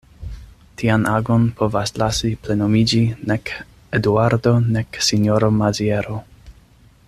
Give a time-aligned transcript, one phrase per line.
[0.81, 3.03] Tian agon povas lasi plenumiĝi
[3.33, 3.53] nek
[3.99, 6.21] Eduardo nek sinjoro Maziero.